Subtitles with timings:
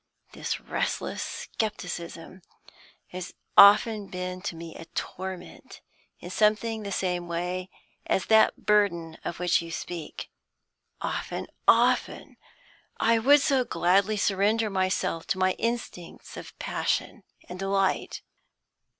[0.31, 1.21] This restless
[1.59, 2.41] scepticism
[3.09, 5.81] has often been to me a torment
[6.19, 7.69] in something the same way
[8.07, 10.31] as that burden of which you speak.
[11.01, 12.37] Often, often,
[12.99, 18.23] I would so gladly surrender myself to my instincts of passion and delight.